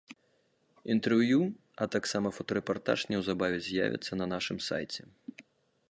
Інтэрв'ю, 0.93 1.39
а 1.85 1.87
таксама 1.95 2.31
фотарэпартаж 2.37 3.05
неўзабаве 3.13 3.59
з'явяцца 3.67 4.11
на 4.23 4.31
нашым 4.33 4.57
сайце. 4.71 5.01